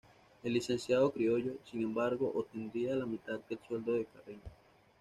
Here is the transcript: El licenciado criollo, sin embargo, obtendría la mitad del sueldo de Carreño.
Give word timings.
El 0.41 0.53
licenciado 0.53 1.11
criollo, 1.11 1.57
sin 1.69 1.83
embargo, 1.83 2.31
obtendría 2.33 2.95
la 2.95 3.05
mitad 3.05 3.39
del 3.47 3.59
sueldo 3.67 3.93
de 3.93 4.05
Carreño. 4.05 4.41